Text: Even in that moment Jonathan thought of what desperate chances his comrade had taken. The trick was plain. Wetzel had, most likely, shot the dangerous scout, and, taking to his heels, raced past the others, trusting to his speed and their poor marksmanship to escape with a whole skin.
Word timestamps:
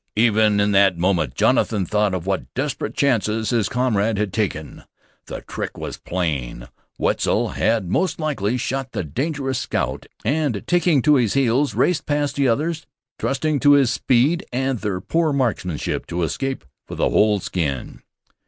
Even 0.15 0.59
in 0.59 0.71
that 0.71 0.97
moment 0.97 1.35
Jonathan 1.35 1.85
thought 1.85 2.15
of 2.15 2.25
what 2.25 2.51
desperate 2.55 2.95
chances 2.95 3.51
his 3.51 3.69
comrade 3.69 4.17
had 4.17 4.33
taken. 4.33 4.83
The 5.27 5.41
trick 5.41 5.77
was 5.77 5.97
plain. 5.97 6.69
Wetzel 6.97 7.49
had, 7.49 7.87
most 7.87 8.19
likely, 8.19 8.57
shot 8.57 8.93
the 8.93 9.03
dangerous 9.03 9.59
scout, 9.59 10.07
and, 10.25 10.63
taking 10.65 11.03
to 11.03 11.17
his 11.17 11.35
heels, 11.35 11.75
raced 11.75 12.07
past 12.07 12.35
the 12.35 12.47
others, 12.47 12.87
trusting 13.19 13.59
to 13.59 13.73
his 13.73 13.91
speed 13.91 14.43
and 14.51 14.79
their 14.79 15.01
poor 15.01 15.31
marksmanship 15.31 16.07
to 16.07 16.23
escape 16.23 16.65
with 16.89 16.99
a 16.99 17.09
whole 17.09 17.39
skin. 17.39 18.01